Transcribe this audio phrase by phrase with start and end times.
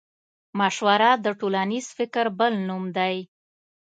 [0.59, 3.15] مشوره د ټولنيز فکر بل نوم دی.